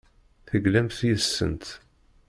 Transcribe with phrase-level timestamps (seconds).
[0.47, 1.65] Teglamt yes-sent.